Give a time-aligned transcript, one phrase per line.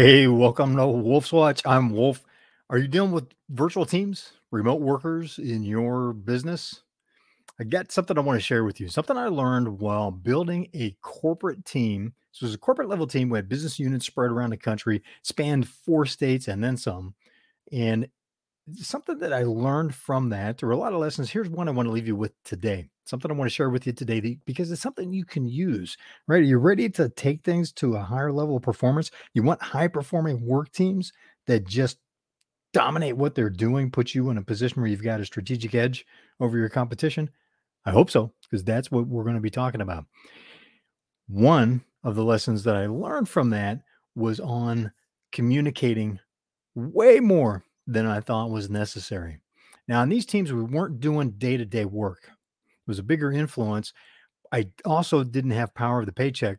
[0.00, 1.60] Hey, welcome to Wolf's Watch.
[1.66, 2.24] I'm Wolf.
[2.70, 6.82] Are you dealing with virtual teams, remote workers in your business?
[7.58, 8.88] I got something I want to share with you.
[8.88, 12.12] Something I learned while building a corporate team.
[12.30, 13.28] So, it was a corporate level team.
[13.28, 17.16] We had business units spread around the country, spanned four states and then some.
[17.72, 18.06] And
[18.76, 21.30] something that I learned from that, there were a lot of lessons.
[21.30, 22.88] Here's one I want to leave you with today.
[23.04, 25.96] Something I want to share with you today that- because it's something you can use,
[26.26, 26.40] right?
[26.40, 29.10] Are you ready to take things to a higher level of performance?
[29.34, 31.12] You want high performing work teams
[31.46, 31.98] that just
[32.72, 36.04] dominate what they're doing, put you in a position where you've got a strategic edge
[36.40, 37.30] over your competition?
[37.86, 40.04] I hope so, because that's what we're going to be talking about.
[41.28, 43.80] One of the lessons that I learned from that
[44.14, 44.92] was on
[45.32, 46.18] communicating
[46.74, 49.40] way more than I thought was necessary.
[49.88, 53.32] Now, in these teams, we weren't doing day to day work, it was a bigger
[53.32, 53.92] influence.
[54.52, 56.58] I also didn't have power of the paycheck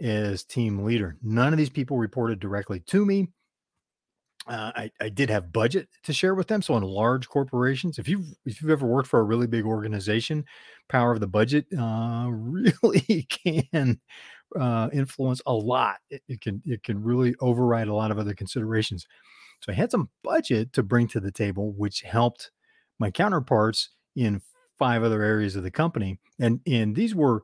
[0.00, 1.16] as team leader.
[1.22, 3.28] None of these people reported directly to me.
[4.46, 6.62] Uh, I, I did have budget to share with them.
[6.62, 10.44] So in large corporations, if you've if you've ever worked for a really big organization,
[10.88, 14.00] power of the budget uh, really can
[14.58, 15.96] uh, influence a lot.
[16.10, 19.06] It, it can it can really override a lot of other considerations.
[19.60, 22.50] So I had some budget to bring to the table, which helped
[22.98, 24.40] my counterparts in
[24.78, 27.42] five other areas of the company, and and these were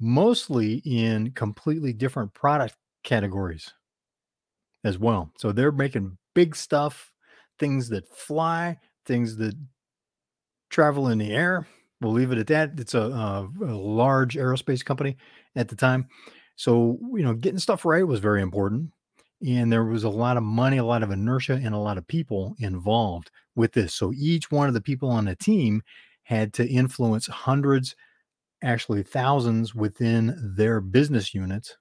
[0.00, 3.72] mostly in completely different product categories
[4.84, 5.32] as well.
[5.38, 7.12] So they're making big stuff,
[7.58, 9.54] things that fly, things that
[10.70, 11.66] travel in the air.
[12.00, 12.72] We'll leave it at that.
[12.78, 15.16] It's a, a, a large aerospace company
[15.56, 16.08] at the time.
[16.56, 18.90] So, you know, getting stuff right was very important.
[19.46, 22.06] And there was a lot of money, a lot of inertia, and a lot of
[22.06, 23.94] people involved with this.
[23.94, 25.82] So each one of the people on the team
[26.22, 27.94] had to influence hundreds,
[28.62, 31.76] actually thousands within their business units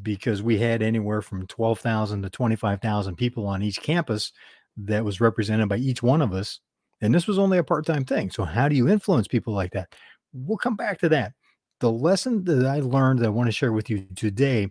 [0.00, 4.32] because we had anywhere from 12,000 to 25,000 people on each campus
[4.76, 6.60] that was represented by each one of us.
[7.00, 8.30] And this was only a part time thing.
[8.30, 9.94] So, how do you influence people like that?
[10.32, 11.32] We'll come back to that.
[11.80, 14.68] The lesson that I learned that I want to share with you today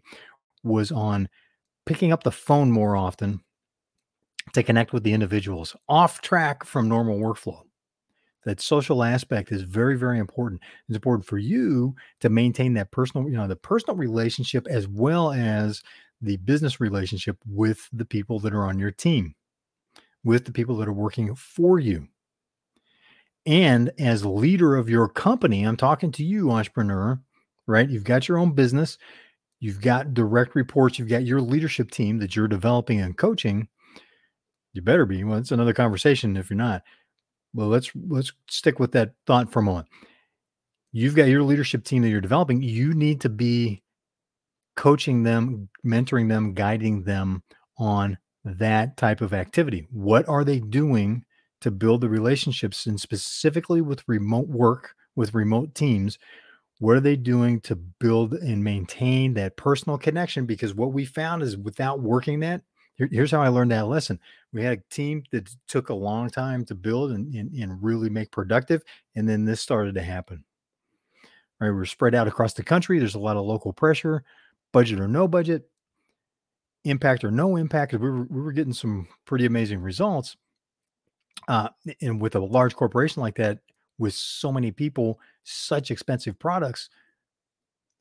[0.64, 1.28] was on
[1.86, 3.42] picking up the phone more often
[4.54, 7.62] to connect with the individuals off track from normal workflow.
[8.44, 10.62] That social aspect is very very important.
[10.88, 15.32] It's important for you to maintain that personal you know the personal relationship as well
[15.32, 15.84] as
[16.22, 19.36] the business relationship with the people that are on your team
[20.24, 22.08] with the people that are working for you.
[23.48, 27.20] And as leader of your company i'm talking to you entrepreneur
[27.68, 27.90] right?
[27.90, 28.98] You've got your own business
[29.62, 33.70] you've got direct reports you've got your leadership team that you're developing and coaching
[34.74, 36.84] you better be well it's another conversation if you're not.
[37.54, 39.88] Well let's let's stick with that thought for a moment.
[40.94, 43.82] You've got your leadership team that you're developing you need to be
[44.76, 47.44] coaching them mentoring them guiding them
[47.78, 49.88] on that type of activity.
[49.92, 51.26] What are they doing
[51.62, 56.18] to build the relationships and specifically with remote work with remote teams
[56.82, 61.44] what are they doing to build and maintain that personal connection because what we found
[61.44, 62.62] is without working that
[62.96, 64.20] here, here's how I learned that lesson.
[64.54, 68.10] We had a team that took a long time to build and, and, and really
[68.10, 68.84] make productive.
[69.16, 70.44] And then this started to happen.
[71.60, 71.72] Right.
[71.72, 73.00] We're spread out across the country.
[73.00, 74.24] There's a lot of local pressure,
[74.72, 75.70] budget or no budget,
[76.84, 77.94] impact or no impact.
[77.94, 80.36] We were, we were getting some pretty amazing results.
[81.48, 81.70] Uh,
[82.02, 83.60] and with a large corporation like that,
[83.98, 86.90] with so many people, such expensive products,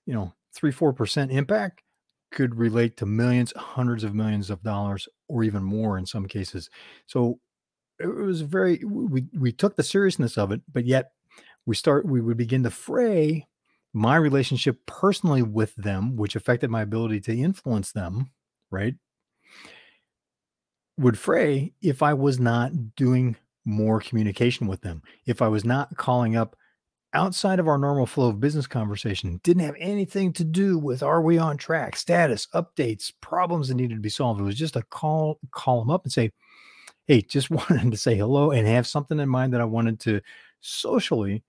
[0.06, 1.82] you know, three, 4% impact
[2.30, 6.70] could relate to millions, hundreds of millions of dollars, or even more in some cases.
[7.06, 7.40] So
[7.98, 11.12] it was very we we took the seriousness of it, but yet
[11.66, 13.46] we start we would begin to fray
[13.92, 18.30] my relationship personally with them, which affected my ability to influence them,
[18.70, 18.94] right?
[20.98, 25.96] Would fray if I was not doing more communication with them, if I was not
[25.96, 26.56] calling up
[27.12, 31.22] outside of our normal flow of business conversation didn't have anything to do with are
[31.22, 31.96] we on track?
[31.96, 34.40] Status updates problems that needed to be solved.
[34.40, 36.30] It was just a call call them up and say
[37.06, 40.20] hey just wanted to say hello and have something in mind that i wanted to
[40.60, 41.42] socially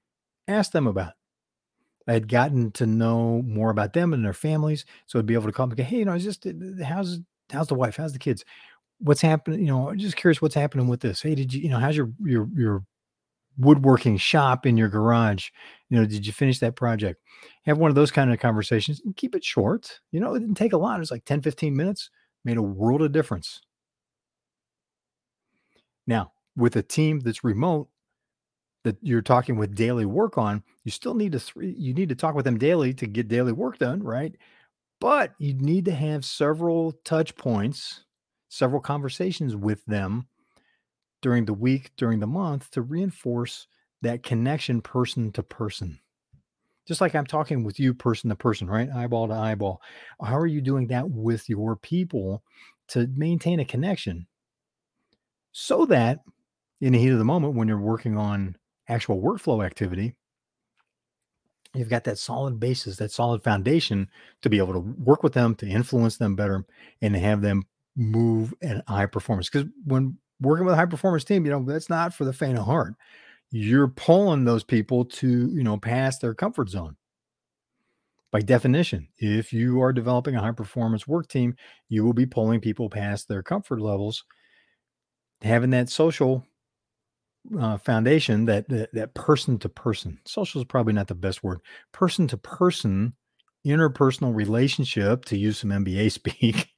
[0.47, 1.13] ask them about.
[2.07, 5.45] I had gotten to know more about them and their families so i'd be able
[5.45, 6.51] to call them and go hey you know just uh,
[6.83, 7.19] how's
[7.51, 7.97] how's the wife?
[7.97, 8.43] How's the kids?
[8.99, 11.21] What's happening you know I'm just curious what's happening with this.
[11.21, 12.83] Hey did you you know how's your your your
[13.57, 15.49] woodworking shop in your garage.
[15.89, 17.21] You know, did you finish that project?
[17.65, 19.99] Have one of those kind of conversations and keep it short.
[20.11, 20.97] You know, it didn't take a lot.
[20.97, 22.09] It was like 10, 15 minutes,
[22.43, 23.61] made a world of difference.
[26.07, 27.89] Now, with a team that's remote
[28.83, 32.33] that you're talking with daily work on, you still need to you need to talk
[32.35, 34.35] with them daily to get daily work done, right?
[35.01, 38.05] but you need to have several touch points,
[38.49, 40.27] several conversations with them
[41.21, 43.67] during the week, during the month to reinforce
[44.01, 45.99] that connection person to person.
[46.87, 48.89] Just like I'm talking with you person to person, right?
[48.89, 49.81] Eyeball to eyeball.
[50.23, 52.43] How are you doing that with your people
[52.89, 54.27] to maintain a connection
[55.51, 56.19] so that
[56.81, 58.57] in the heat of the moment, when you're working on
[58.89, 60.15] actual workflow activity,
[61.75, 64.09] you've got that solid basis, that solid foundation
[64.41, 66.65] to be able to work with them, to influence them better,
[67.01, 67.63] and to have them
[67.95, 69.49] move at high performance.
[69.49, 72.57] Because when working with a high performance team, you know, that's not for the faint
[72.57, 72.95] of heart.
[73.51, 76.95] You're pulling those people to, you know, past their comfort zone.
[78.31, 81.55] By definition, if you are developing a high performance work team,
[81.89, 84.23] you will be pulling people past their comfort levels.
[85.41, 86.45] Having that social
[87.59, 91.59] uh, foundation, that, that that person to person, social is probably not the best word.
[91.91, 93.13] Person to person,
[93.67, 96.69] interpersonal relationship, to use some MBA speak,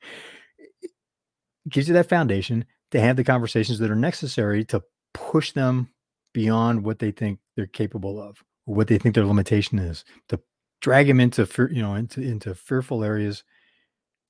[1.69, 4.81] gives you that foundation to have the conversations that are necessary to
[5.13, 5.89] push them
[6.33, 10.39] beyond what they think they're capable of or what they think their limitation is to
[10.81, 13.43] drag them into you know into into fearful areas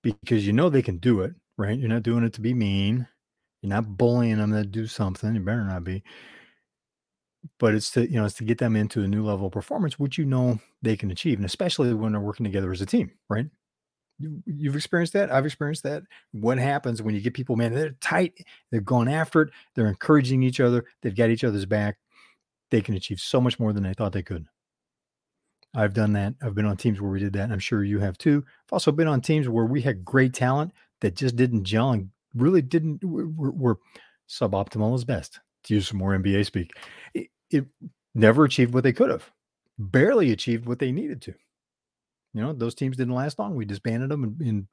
[0.02, 1.78] because you know they can do it right?
[1.78, 3.08] You're not doing it to be mean.
[3.62, 5.36] You're not bullying them to do something.
[5.36, 6.04] You better not be.
[7.60, 10.00] But it's to you know it's to get them into a new level of performance
[10.00, 13.12] which you know they can achieve and especially when they're working together as a team
[13.30, 13.48] right
[14.20, 15.32] you, have experienced that.
[15.32, 16.04] I've experienced that.
[16.32, 18.34] What happens when you get people, man, they're tight,
[18.72, 21.98] they're going after it, they're encouraging each other, they've got each other's back.
[22.72, 24.48] They can achieve so much more than they thought they could.
[25.76, 26.36] I've done that.
[26.42, 27.52] I've been on teams where we did that.
[27.52, 28.44] I'm sure you have too.
[28.48, 30.72] I've also been on teams where we had great talent
[31.02, 33.80] that just didn't gel and really didn't were, were
[34.30, 36.72] suboptimal as best to use some more MBA speak.
[37.14, 37.66] It, it
[38.14, 39.32] never achieved what they could have,
[39.78, 41.34] barely achieved what they needed to
[42.34, 43.56] you know, those teams didn't last long.
[43.56, 44.68] We disbanded them and, and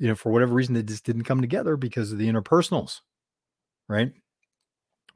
[0.00, 3.00] you know, for whatever reason, they just didn't come together because of the interpersonals,
[3.88, 4.12] right?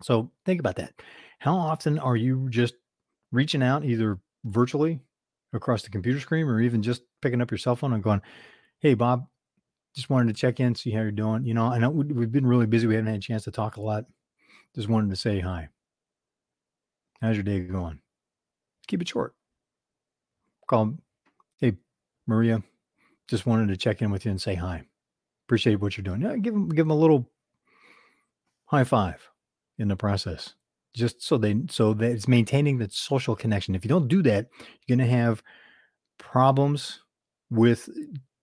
[0.03, 0.93] So think about that.
[1.39, 2.75] How often are you just
[3.31, 5.01] reaching out either virtually
[5.53, 8.23] across the computer screen or even just picking up your cell phone and going,
[8.81, 9.27] Hey, Bob,
[9.95, 11.45] just wanted to check in, see how you're doing.
[11.45, 12.87] You know, I know we've been really busy.
[12.87, 14.05] We haven't had a chance to talk a lot.
[14.75, 15.69] Just wanted to say hi.
[17.21, 17.99] How's your day going?
[18.87, 19.35] Keep it short.
[20.69, 20.99] Call
[21.59, 21.75] Hey,
[22.27, 22.63] Maria,
[23.29, 24.85] just wanted to check in with you and say hi.
[25.47, 26.23] Appreciate what you're doing.
[26.23, 27.31] Yeah, give them give them a little
[28.67, 29.29] high five
[29.79, 30.55] in the process,
[30.95, 33.75] just so they so that it's maintaining that social connection.
[33.75, 34.47] If you don't do that,
[34.87, 35.43] you're going to have
[36.19, 37.01] problems
[37.51, 37.89] with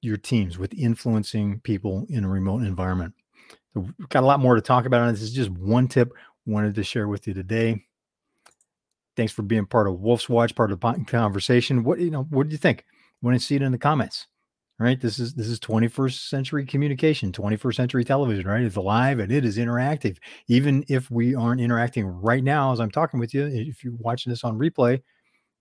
[0.02, 3.14] your teams, with influencing people in a remote environment.
[3.74, 5.12] So got a lot more to talk about.
[5.12, 6.12] This is just one tip
[6.46, 7.84] wanted to share with you today.
[9.16, 11.84] Thanks for being part of Wolf's Watch, part of the conversation.
[11.84, 12.86] What you know, what do you think?
[13.22, 14.28] Want to see it in the comments.
[14.78, 15.00] Right.
[15.00, 18.62] This is this is 21st century communication, 21st century television, right?
[18.62, 20.18] It's live and it is interactive.
[20.50, 24.32] Even if we aren't interacting right now as I'm talking with you, if you're watching
[24.32, 25.02] this on replay,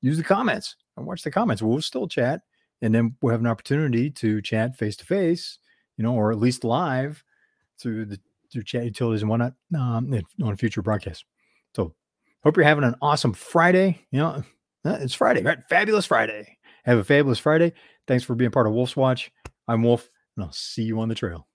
[0.00, 1.62] use the comments and watch the comments.
[1.62, 2.40] We'll still chat
[2.82, 5.58] and then we'll have an opportunity to chat face to face,
[5.96, 7.22] you know, or at least live
[7.78, 8.18] through the
[8.52, 10.12] through chat utilities and whatnot um,
[10.42, 11.24] on future broadcasts.
[11.74, 11.94] So
[12.42, 14.00] hope you're having an awesome Friday.
[14.10, 14.44] You know,
[14.84, 15.58] uh, it's Friday, right?
[15.68, 16.58] Fabulous Friday.
[16.84, 17.72] Have a fabulous Friday.
[18.06, 19.32] Thanks for being part of Wolf's Watch.
[19.66, 21.46] I'm Wolf, and I'll see you on the trail.